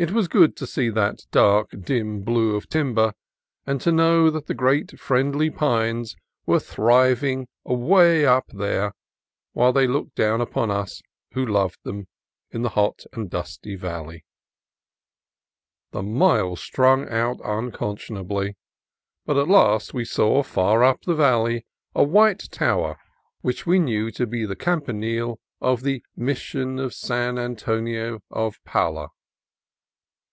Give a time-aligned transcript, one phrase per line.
[0.00, 3.14] It was good to see that dark, dim blue of timber,
[3.66, 6.14] and to know that the great friendly pines
[6.46, 8.92] were thriving away up there,
[9.54, 11.02] while they looked down on us
[11.32, 12.06] who loved them,
[12.52, 14.24] in the hot and dusty valley.
[15.90, 18.56] The miles strung out unconscionably,
[19.26, 21.66] but at last we saw, far up the valley,
[21.96, 23.00] a low white tower
[23.40, 26.94] which 34 CALIFORNIA COAST TRAILS we knew to be the campanile of the Mission of
[26.94, 29.08] San Antonio of Pala.